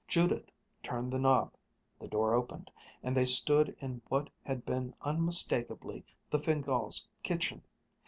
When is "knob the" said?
1.19-2.07